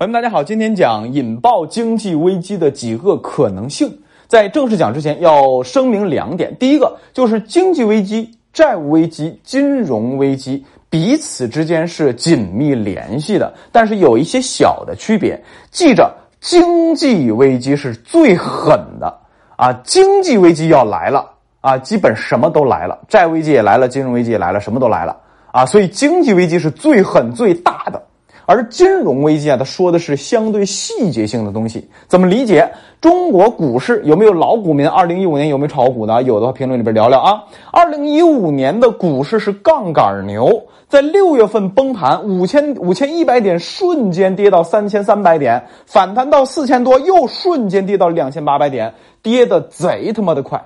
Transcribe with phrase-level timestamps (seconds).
[0.00, 3.98] 朋友们，大家好，今天讲引爆经济危机的几个可能性。
[4.26, 15.38] 在正式讲之前，要声明两点：第一个就是经济危机、债务危机、金融危机彼此之间是紧密联系的，但是有一些小的区别。
[15.70, 16.10] 记着，
[16.40, 19.14] 经济危机是最狠的
[19.56, 19.70] 啊！
[19.84, 21.30] 经济危机要来了
[21.60, 25.14] 啊，基本什么都来了，债危机也来了，金融危机也来了，什么都来了
[25.52, 25.66] 啊！
[25.66, 27.99] 所以经济危机是最狠最大的。
[28.50, 32.68] 而金融危机啊，它说的是相对细节性的东西，怎么理解？
[33.00, 34.88] 中国股市有没有老股民？
[34.88, 36.20] 二零一五年有没有炒股的？
[36.24, 37.44] 有的话，评论里边聊聊啊。
[37.70, 48.92] 二零一五年的股市是杠杆牛，在六月份崩盘，五千五千一百点瞬间跌到三千三百点，反弹到四千多，又瞬间跌到两千八百点，
[49.22, 50.60] 跌的贼他妈的快，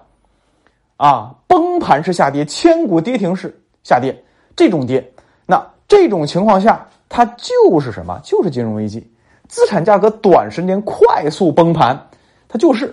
[0.96, 1.34] 啊！
[1.46, 4.24] 崩盘式下跌，千股跌停式下跌，
[4.56, 5.12] 这种跌，
[5.45, 6.88] 那这种情况下。
[7.16, 8.18] 它就是什么？
[8.24, 9.09] 就是金融危机，
[9.46, 11.96] 资产价格短时间快速崩盘，
[12.48, 12.93] 它就是，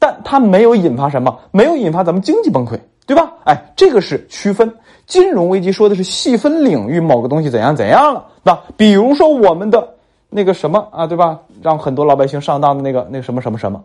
[0.00, 3.32] 但它没有引发什么，没有引发咱们经济崩溃，对吧？
[3.44, 4.68] 哎，这个是区分。
[5.06, 8.58] 金融危机说的是细分领域某个东西怎样怎样了，那？
[8.76, 9.88] 比如说我们的
[10.28, 11.38] 那个什么啊，对吧？
[11.62, 13.80] 让很多老百姓上当的那个那个什么什么什么，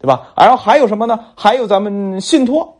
[0.00, 0.28] 对吧？
[0.38, 1.20] 然后还有什么呢？
[1.34, 2.74] 还有咱们信托，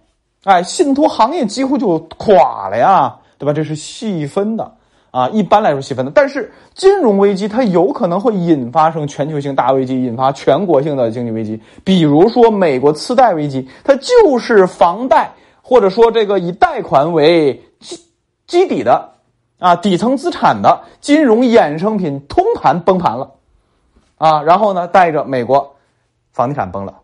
[0.45, 3.53] 哎，信托行业几乎就垮了呀，对吧？
[3.53, 4.73] 这是细分的。
[5.11, 11.61] 啊，一般来说细分的，但是金融危机它有可能会引发成全球性大危机，引发全国性的经济危机。
[11.83, 17.99] 比如说美国次贷危机，它就是房贷或者说这个以贷款为基
[18.47, 19.13] 基底的
[19.59, 23.31] 啊底层资产的金融衍生品通盘崩盘了，
[24.19, 25.75] 啊，然后呢带着美国
[26.33, 26.95] 房地产崩了，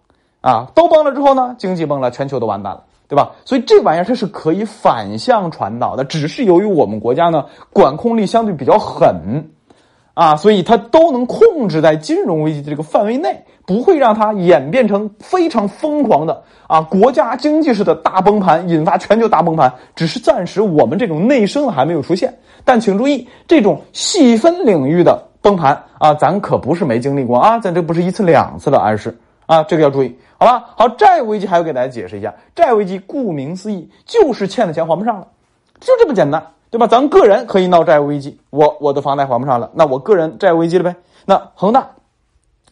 [0.42, 2.84] 啊，都崩了之后呢，经济崩了，全球都完蛋了。
[3.06, 3.32] 对吧？
[3.44, 9.50] 所以这玩意儿它是可以反向传导的，只是由于我们国家呢管控力相对比较狠，
[10.14, 19.72] 啊，所以它都能控制在金融危机的这个范围内，不会让它演变成非常疯狂的啊国家经济式的大崩盘，引发全球大崩盘。
[19.94, 29.14] 只是暂时我们这种内生还没有出现，但请注意，这种细分领域的崩盘啊，咱可不是没经历过啊，咱这不是一次两次了，而是。
[29.46, 30.70] 啊，这个要注意，好吧？
[30.76, 35.26] 好，债务危机还要给大家解释一下，债务危机顾名思义就是欠的钱还不上了，
[35.80, 36.86] 就这么简单，对吧？
[36.86, 40.96] 咱个人可以闹债务危机，我我的房贷还不上了，那我个人债务危机了呗？
[41.26, 41.90] 那恒大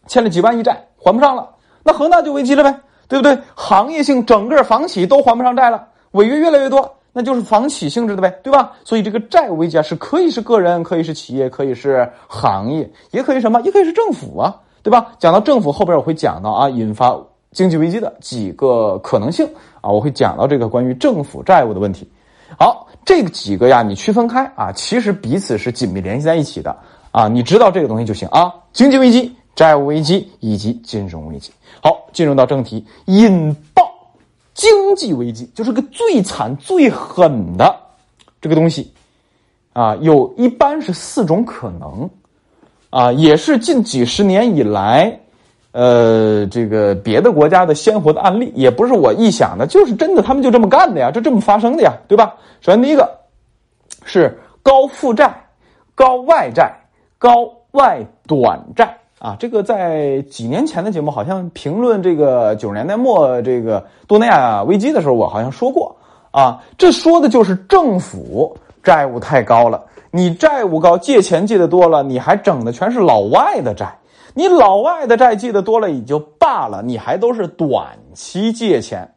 [0.06, 1.49] 欠了几万亿债还不上了，
[1.83, 3.39] 那恒大就危机了呗，对不对？
[3.54, 8.72] 行业性整个房企都还不上债了，违约越来越多，那就是房企性质的呗，对吧？
[8.84, 14.60] 所以这个债务危机啊，是可以是个人，可以是企业，可以是行业，也可以什么，也可以是政府啊。
[14.82, 15.12] 对吧？
[15.19, 17.16] 讲到政府后边，我会讲到啊，引发
[17.53, 19.47] 经济危机的几个可能性
[19.81, 22.10] 啊，我会讲到这个关于政府债务的问题。
[22.59, 26.76] 好，这几个呀，你区分开啊，其实彼此是紧密联系在一起的
[27.12, 28.53] 啊，你知道这个东西就行啊。
[28.72, 31.53] 经济危机、债务危机以及金融危机。
[31.81, 33.82] 好，进入到正题，引爆
[34.54, 37.75] 经济危机就是个最惨最狠的
[38.41, 38.92] 这个东西
[39.72, 42.10] 啊，有一般是四种可能。
[42.92, 45.19] 啊，也是近几十年以来，
[45.72, 52.34] 呃，这个别的国家的鲜活的案例，也不是我臆想的，就是真的，他们就这么干的呀，就这么发生的呀，对吧？
[52.60, 53.10] 首先第一个
[54.04, 55.34] 是高负债、
[55.94, 56.70] 高外债、
[57.16, 65.97] 高外短债啊，这个在几年前的节目好像评论这个九十年代末这个多内亚危机的时候，我好像说过
[66.30, 69.82] 啊，这说的就是政府债务太高了。
[70.15, 73.99] 你债务高，借钱借的多了，你还整的全是老外的债。
[74.34, 79.11] 你老外的债借的多了也就罢了，你还都是短期借钱，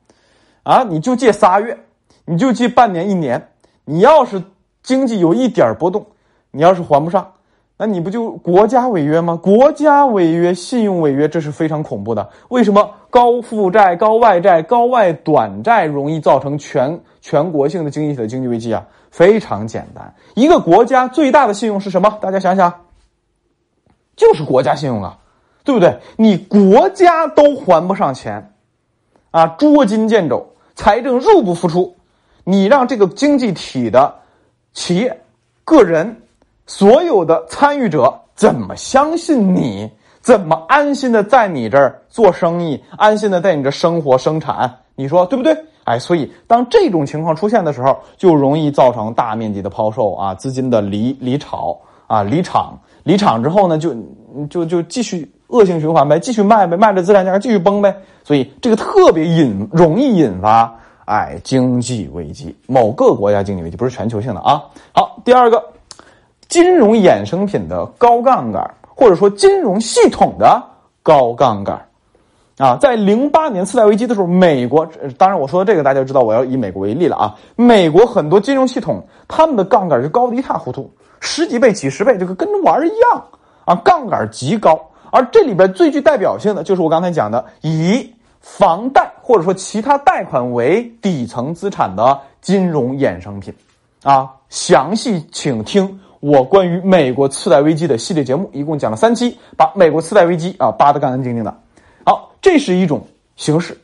[0.64, 1.78] 啊，你就借仨月，
[2.26, 3.50] 你就借半年一年。
[3.84, 4.42] 你要是
[4.84, 6.06] 经济有一点波动，
[6.52, 7.30] 你要是还不上，
[7.78, 9.40] 那你不就国家违约吗？
[9.42, 12.30] 国家违约，信用违约，这是非常恐怖的。
[12.50, 18.86] 为什么高负债、高外债、高外短债容易造成全全国性的经济体的经济危机啊？
[19.10, 22.18] 非常简单，一个国家最大的信用是什么？
[22.20, 22.82] 大家想想，
[24.18, 25.18] 就是国家信用啊，
[25.64, 25.98] 对不对？
[26.18, 28.52] 你国家都还不上钱，
[29.32, 30.46] 啊，捉襟见肘，
[30.76, 31.96] 财政入不敷出，
[32.44, 34.14] 你让这个经济体的
[34.74, 35.22] 企业、
[35.64, 36.22] 个人、
[36.68, 39.90] 所有的参与者怎么相信你？
[40.26, 42.84] 怎么安心的在你这儿做生意？
[42.98, 44.74] 安心的在你这生活生产？
[44.96, 45.56] 你说对不对？
[45.84, 51.78] 哎，所以当这种情况出现的时候，就容易造成大面积的抛售啊，资金的离离炒
[52.08, 53.96] 啊，离场，离场之后呢，就
[54.50, 57.96] 就就继续恶性循环呗，继续卖呗，卖着资产价格继续崩呗。
[58.24, 60.76] 所以这个特别引容易引发
[61.06, 64.64] 哎经济危机，某个国家经济危机不是全球性的啊。
[64.92, 65.64] 好，第二个，
[66.48, 70.64] 金融衍生品的高杠杆或者说金融系统的
[71.04, 71.80] 高杠杆。
[72.58, 74.88] 啊，在零八年次贷危机的时候，美国
[75.18, 77.36] 当然我说的这个大家知道，我要以美国为例了啊。
[77.58, 80.90] 美国很多金融系统，他们的杠杆就高的一塌糊涂，
[81.20, 83.24] 十几倍、几十倍，这个跟着玩一样
[83.66, 84.80] 啊，杠杆极高。
[85.12, 88.10] 而这里边最具代表性的就是我刚才讲的，以
[88.40, 93.54] 房贷或者说其他贷款为底层资产的金融衍生品
[94.04, 94.32] 啊。
[94.48, 101.56] 详细请听我关于美国次贷危机的系列节目，一共讲了三期，把美国次贷危机啊扒得干干净净的。
[102.04, 103.06] 好，这是一种
[103.36, 103.78] 形式，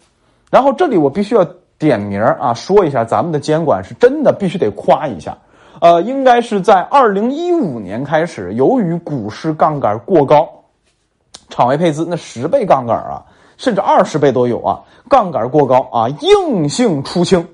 [0.49, 1.45] 然后这里我必须要
[1.77, 5.37] 点名啊，说一下咱们的监管是真的必须得夸一下，
[5.81, 10.49] 呃，应该是在二零一五年开始，由于股市杠杆过高，
[11.49, 13.23] 场外配资那十倍杠杆啊，
[13.55, 17.47] 甚至二十倍都有啊，杠杆过高啊，硬性出清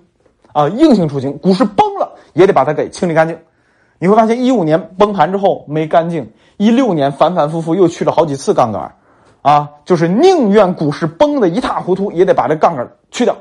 [0.54, 3.38] 啊，硬性出清，股市崩了也得把它给清理干净。
[4.00, 8.94] 你会发现一五年崩盘之后没干净，一六年反反复复又去了好几次杠杆。
[9.44, 13.34] 啊，就是宁愿股市崩的一塌糊涂，也得把这杠杆去掉，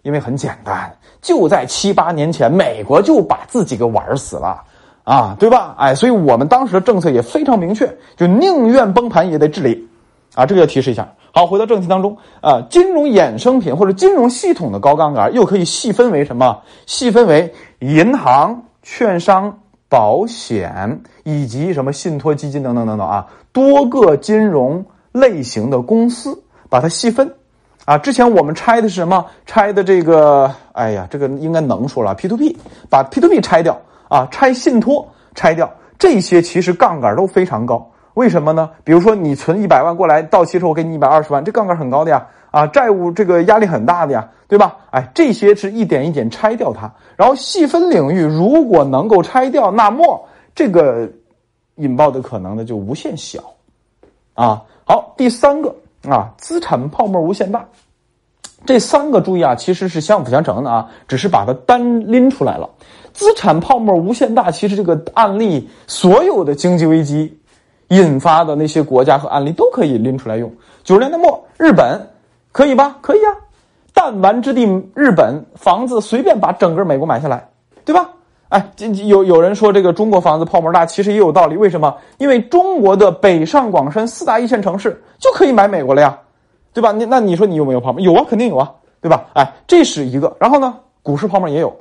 [0.00, 0.90] 因为很简单，
[1.20, 4.62] 就在七八年前，美国就把自己给玩死了，
[5.04, 5.74] 啊，对吧？
[5.76, 9.86] 哎，所以我们当时的政策也非常明确，就宁愿崩盘也得治理，
[10.34, 11.06] 啊，这个要提示一下。
[11.34, 16.58] 好，回到正题当中，啊，金融衍生品或者金融系统的高杠杆又可以细分为什么？
[16.86, 19.58] 细分为银行、券商、
[19.90, 24.82] 保险以及什么信托基金等等等等啊，多个金融。
[25.12, 27.34] 类型的公司，把它细分，
[27.84, 29.26] 啊，之前我们拆的是什么？
[29.44, 32.56] 拆的这个，哎呀，这个应该能说了，P to P，
[32.88, 33.76] 把 P to P 拆掉，
[34.08, 35.04] 啊，拆信托
[35.34, 38.68] 拆掉，这些其实杠杆都非常高，为什么呢？
[38.84, 44.76] 比如说你存一百万过来，到期之后给你一百二十万，这杠杆很高的呀，啊，债务这个压力很大的呀，对吧？
[44.90, 51.10] 哎，这些是一点一点拆掉它，然后细分领域，如果能够拆掉，那么这个
[51.76, 53.40] 引爆的可能呢就无限小，
[54.34, 54.62] 啊。
[54.84, 55.74] 好，第三个
[56.06, 57.64] 啊，资产泡沫无限大，
[58.66, 62.68] 这三个注意啊，其实是相辅相成的啊，只是把它单拎出来了。
[63.12, 67.39] 资产泡沫无限大，其实这个案例，所有的经济危机
[67.90, 70.50] 引发的那些国家和案例都可以拎出来用。
[70.82, 72.00] 九十年代末，日本
[72.50, 72.96] 可以吧？
[73.00, 73.30] 可以啊，
[73.94, 77.48] 弹丸之地，日本房子随便把整个美国买下来，
[77.84, 78.08] 对吧？
[78.48, 78.68] 哎，
[79.06, 81.56] 有有人说这个中国房子泡沫大，其实也有道理。
[81.56, 81.94] 为什么？
[82.18, 86.18] 因为中国的北上广深四大一线城市就可以买美国了呀，
[86.72, 86.90] 对吧？
[86.90, 88.00] 你那你说你有没有泡沫？
[88.00, 89.24] 有啊，肯定有啊，对吧？
[89.34, 90.36] 哎，这是一个。
[90.40, 91.72] 然后呢，股市泡沫也有，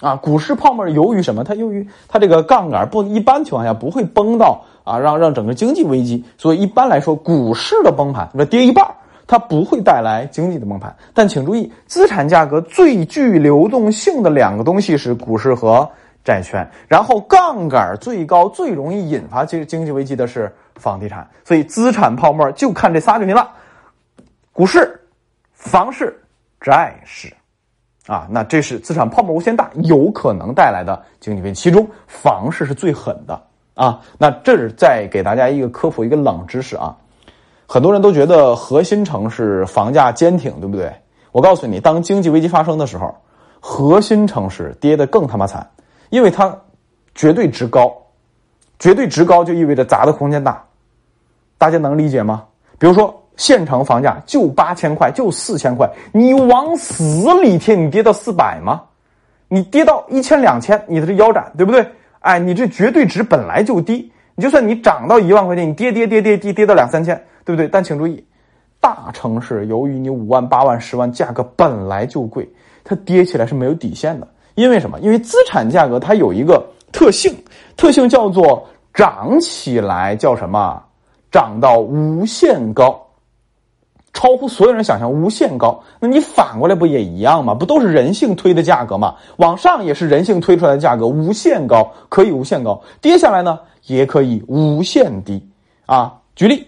[0.00, 1.42] 啊，股市泡沫由于什么？
[1.42, 6.24] 它由于它这个杠杆不一般情况下不会崩到啊，让让整个经济危机。
[6.36, 8.84] 所以一般来说，股市的崩盘，那跌一半。
[9.30, 15.86] 它不会带来经济的崩盘，但请注意，资产价格最具流动性的两个东西是股市和
[16.24, 21.28] 债券，然后杠杆最高、最容易引发经经济危机的是房地产。
[21.44, 23.50] 所以资产泡沫就看这仨就行了：
[24.50, 24.98] 股市、
[25.52, 26.18] 房市、
[26.58, 27.30] 债市。
[28.06, 33.38] 啊，那这是资产泡沫无限大有可能带来的经济危机，其中房市是最狠的
[33.78, 34.00] 啊。
[34.18, 36.94] 那这是再给大家一个科普，一个冷知识啊。
[37.66, 40.92] 很多人都觉得核心城市房价坚挺，对不对？
[41.32, 43.14] 我告诉你，当经济危机发生的时候，
[43.60, 45.68] 核心城市跌得更他妈惨，
[46.08, 46.56] 因为它
[47.14, 47.94] 绝对值高，
[48.78, 50.64] 绝对值高就意味着砸的空间大，
[51.58, 52.44] 大家能理解吗？
[52.78, 58.82] 比如说县城房价就八千块，就四千块，你往死里贴，你跌到四百吗？
[59.48, 61.86] 你跌到一千两千，你的是腰斩，对不对？
[62.20, 67.20] 哎，你这绝对值本来就低，你就算你涨到一万块钱，你跌跌跌跌跌跌到两三千。
[67.44, 67.66] 对不对？
[67.66, 68.22] 但请注意，
[68.78, 72.46] 大城市由于你五万、八万、十万价格本来就贵，
[72.84, 74.28] 它跌起来是没有底线的。
[74.54, 75.00] 因为什么？
[75.00, 77.34] 因为资产价格它有一个特性，
[77.74, 80.78] 特性叫做涨起来叫什么？
[81.32, 83.02] 涨到无限高，
[84.18, 85.80] 超乎所有人想象，无限高。
[86.00, 87.54] 那你反过来不也一样吗？
[87.54, 89.14] 不都是人性推的价格吗？
[89.36, 95.48] 往上也是人性推出来的价格，无限高可以无限高，跌下来呢也可以无限低
[95.86, 96.14] 啊。
[96.34, 96.66] 举例。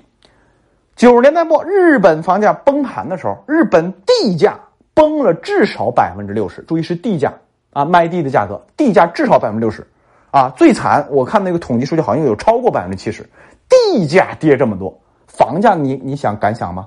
[0.95, 4.61] 九十年代末，日本房价崩盘的时候，日本地价
[4.95, 6.63] 崩了至少百分之六十。
[6.69, 7.35] 注意是地价
[7.73, 9.85] 啊，卖地的价格，地价至少百分之六十，
[10.31, 13.29] 啊，最惨，我看那个统计数据好像有超过百分之七十，
[13.69, 16.87] 地价跌这么多，房价你你想敢想吗？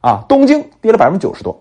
[0.00, 1.58] 啊，东京跌了百分之九十多，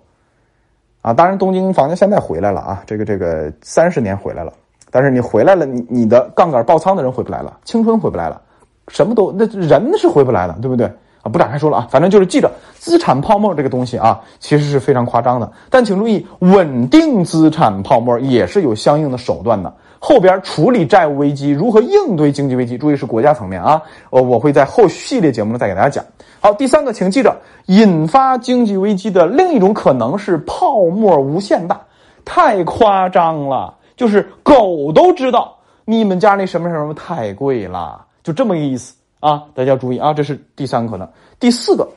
[1.01, 4.53] 啊，当然东京房价现在回来了啊，这个这个三十年回来了，
[4.91, 8.41] 但是你回来了，你你的杠杆爆仓的人回不来了，青春回不来了，
[8.87, 10.89] 什么都那人是回不来了，对不对？
[11.21, 15.51] 啊，不展开说了啊，反正就是记着资产泡沫这个东西啊，其实是非常夸张的。
[15.69, 19.73] 但请注意，稳定资产泡沫也是有相应的手段的。
[20.01, 23.81] 后边处理债务危机，如何应对经济危机，注意是国家层面啊。
[24.11, 26.01] 呃，我会在后续系列节目中再给大家讲。
[26.39, 27.35] 好，第三个，请记着，
[27.65, 31.81] 引发经济危机的另一种可能是泡沫无限大，
[32.23, 38.93] 太夸张了，就是狗都知道你们家那什么什么太贵了，就这么个意思。
[39.19, 41.07] 啊，大家注意啊，这是第三个可能。
[41.39, 41.87] 第四个，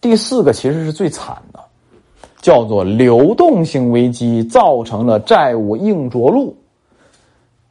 [0.00, 1.58] 第四个其实是最惨的，
[2.40, 6.56] 叫做流动性危机造成了债务硬着陆。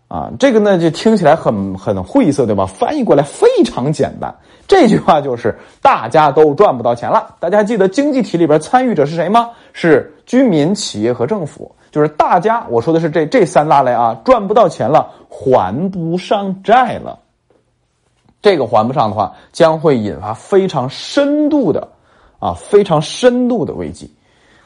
[0.09, 2.67] 啊，这个呢就听起来很很晦涩，对吧？
[2.67, 4.35] 翻译过来非常简单，
[4.67, 7.35] 这句话就是大家都赚不到钱了。
[7.39, 9.50] 大家记得经济体里边参与者是谁吗？
[9.71, 12.63] 是居民、企业和政府，就是大家。
[12.69, 17.17] 我说的是这这三大类啊，赚不到钱了，还不上债了。
[18.43, 21.88] 这个还不上的话，将会引发非常深度的，
[22.38, 24.13] 啊，非常深度的危机。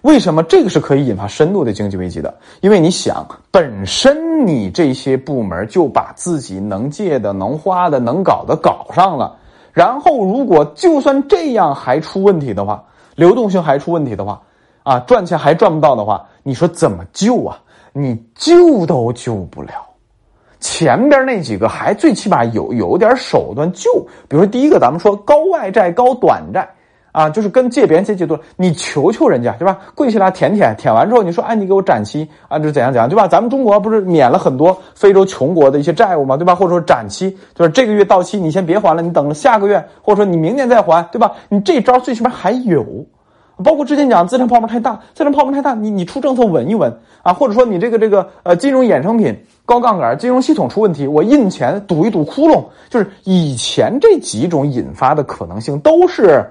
[0.01, 2.34] 为什么这个是可以引发深度的经济危机的？
[2.62, 9.36] 因为你想，本身你这些部门就把自己能借的、能花的、能搞的搞上了，
[9.74, 12.84] 然后如果就算这样还出问题的话，
[13.15, 14.41] 流动性还出问题的话，
[14.84, 17.60] 啊，赚钱还赚不到的话，你说怎么救啊？
[17.93, 19.87] 你救都救不了。
[20.69, 23.89] 前边那几个还最起码有有点手段救，
[24.27, 26.67] 比如说第一个咱们说高外债高短债
[27.13, 29.79] 啊，就是跟借别人借借多，你求求人家对吧？
[29.95, 33.27] 跪下来舔舔，舔完之后你说哎你给我展期啊，就怎样怎样对吧？
[33.29, 36.53] 咱们中国不是免了很多非洲穷国的一些债务嘛对吧？
[36.53, 41.31] 或者说展期就是这个月到期你先别还了，你等下个月或者说你明年再还对吧？
[41.47, 42.86] 你这招最起码还有。
[43.63, 49.35] 包括之前讲资产泡沫太大，资产泡沫太大，你你出政策稳一稳啊，或者说你这个这个呃金融衍生品
[49.65, 56.45] 高杠杆，金融系统出问题，我印钱堵一堵窟窿，就是以前这几种引发的可能性都是，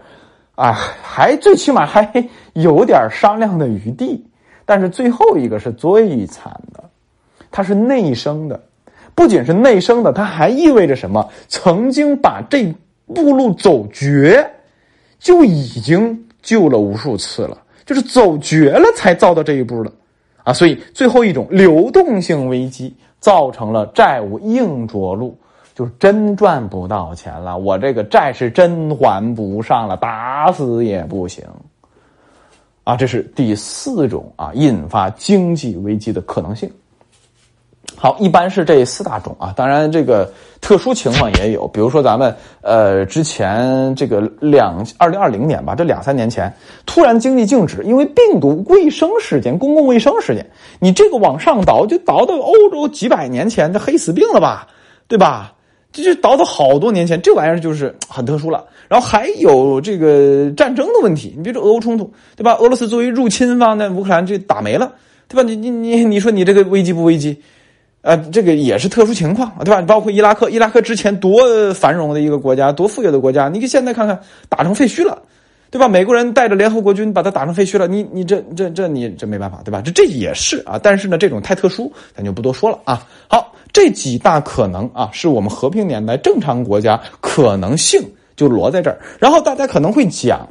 [0.57, 4.27] 啊，还最起码还有点商量的余地。
[4.65, 6.83] 但是最后一个是最惨的，
[7.53, 8.61] 它是内生的，
[9.15, 11.29] 不仅是内生的，它还意味着什么？
[11.47, 12.75] 曾经把这
[13.15, 14.51] 步路走绝，
[15.21, 16.26] 就已经。
[16.47, 19.91] 救了无数次了，就是走绝了才造到这一步的，
[20.45, 25.37] 啊，所以最后一种流动性危机造成了债务硬着陆，
[25.75, 31.45] 就是真赚不到钱了，我这个债是真还不上了，打死也不行，
[32.85, 36.71] 啊，这是第四种啊引发经济危机的可能性。
[37.99, 46.53] 好，一般是这四大种啊，当然这个特殊情况也有，比如说咱们呃之前这个两二零二零年吧，这两三年前
[46.85, 50.47] 突然经济静止，因为病毒卫生事件、公共卫生事件，
[50.79, 54.69] 你这个往上倒就倒到欧洲几百年前的黑死病了吧，
[55.09, 55.55] 对吧？
[55.91, 58.63] 这就倒到好多年前，这玩意儿就是很特殊了。
[58.89, 62.55] 然后还有这个战争的问题，你比如说俄乌冲突，对吧？
[62.57, 64.93] 俄罗斯作为入侵方，那乌克兰就打没了，
[65.27, 65.43] 对吧？
[65.43, 67.41] 你你你你说你这个危机不危机？
[68.07, 69.83] 呃，这个也是特殊情况，对吧？
[69.83, 71.43] 包括伊拉克，伊拉克之前多
[71.75, 74.17] 繁荣的一个国家，多富有的国家，你现在看看
[74.49, 75.21] 打成废墟了，
[75.73, 75.89] 对吧？
[75.89, 79.83] 美国人带着联合国军把它打成废墟了，你你这这这你这没办法，对吧？
[79.85, 83.05] 这这也是啊，但是呢，这种太特殊，咱就不多说了啊。
[83.27, 88.01] 好，这几大可能啊，是我们和平年代正常国家可能性
[88.37, 90.49] 就摞在这儿，然后大家可能会讲，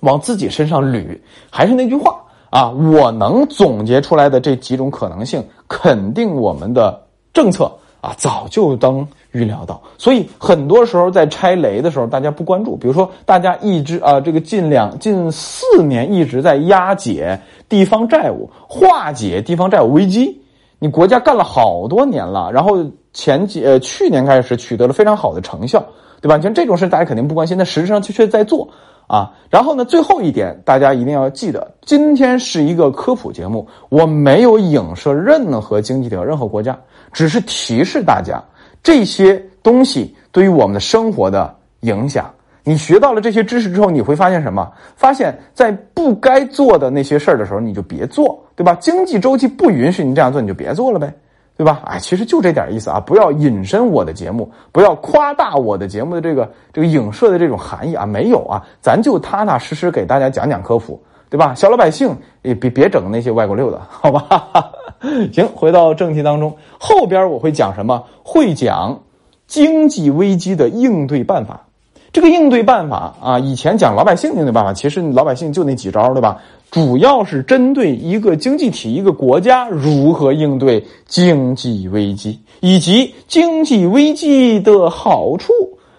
[0.00, 1.16] 往自己身上捋，
[1.48, 2.20] 还是那句话。
[2.50, 7.00] 啊，我能总结出来的这几种可能性，肯定我们的
[7.32, 9.80] 政策啊早就能预料到。
[9.96, 12.76] 所以很多时候在拆雷的时候，大家不关注。
[12.76, 20.42] 比如说，大家一直啊，这个近两近四年一直在压解地方债务，化解地方债务危机。
[20.80, 25.84] 你国家干了好多年了，然后前几呃去年开始取得了非常好的成效，
[26.20, 26.40] 对吧？
[26.40, 28.68] 像这种事大家肯定不关心，但实质上却却在做。
[29.10, 29.84] 啊，然后呢？
[29.84, 36.78] 最后一点，大家一定要记得，今天是一个科普节目，我没有影射任何经济体、任何国家，
[37.12, 38.40] 只是提示大家
[38.84, 42.30] 这些东西对于我们的生活的影响。
[42.62, 44.70] 你学到了这些知识之后，你会发现什么？
[44.94, 48.76] 发现，在不该做的那些事儿的时候，你就别做，对吧？
[48.76, 51.12] 经济周期不允许你这样做，你就别做了呗。
[51.60, 51.82] 对吧？
[51.84, 52.98] 哎，其实就这点意思啊！
[52.98, 58.06] 不要引申我的节目，不要夸大我的节目的这个这个影射的这种含义啊！
[58.06, 60.98] 没有啊，咱就踏踏实实给大家讲讲科普，
[61.28, 61.54] 对吧？
[61.54, 64.72] 小老百姓也别别整那些歪瓜溜的，好吧？
[65.34, 68.02] 行，回到正题当中，后边我会讲什么？
[68.24, 68.98] 会讲
[69.46, 71.66] 经济危机的应对办法。
[72.12, 76.40] 这个应对办法啊，以前讲老百姓应对办法，其实老百姓就那几招，对吧？
[76.70, 85.52] 主要是针对一个经济体、一个国家如何应对经济危机，以及经济危机的好处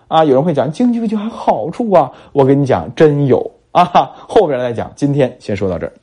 [0.07, 5.93] 啊，有人会讲经济危机还好处啊，我跟你讲真有啊，后边再讲，今天先说到这儿。